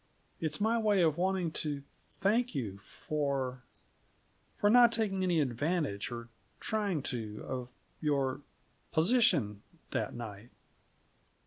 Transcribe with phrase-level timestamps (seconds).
[0.39, 1.83] "It's my way of wanting to
[2.21, 3.61] thank you for
[4.57, 8.41] for not taking any advantage, or trying to, of your
[8.91, 9.61] position
[9.91, 10.49] that night."